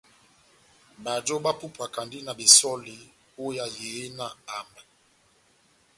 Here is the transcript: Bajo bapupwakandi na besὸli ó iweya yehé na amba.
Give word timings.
Bajo 1.03 1.35
bapupwakandi 1.45 2.17
na 2.25 2.33
besὸli 2.39 2.97
ó 3.41 3.45
iweya 3.45 3.65
yehé 3.77 4.05
na 4.17 4.27
amba. 4.57 4.81